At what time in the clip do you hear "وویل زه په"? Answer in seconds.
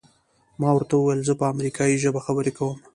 0.97-1.45